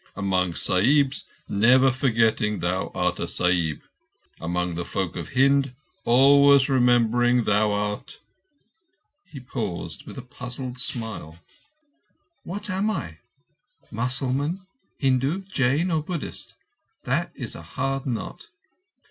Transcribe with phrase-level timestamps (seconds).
[0.15, 3.83] Among Sahibs, never forgetting thou art a Sahib;
[4.39, 8.17] among the folk of Hind, always remembering thou art—"
[9.25, 11.37] He paused, with a puzzled smile.
[12.43, 13.19] "What am I?
[13.91, 14.65] Mussalman,
[14.97, 16.55] Hindu, Jain, or Buddhist?
[17.03, 18.47] That is a hard knot."